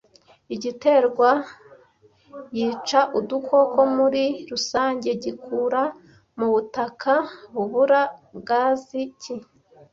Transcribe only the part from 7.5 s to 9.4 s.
bubura gaze ki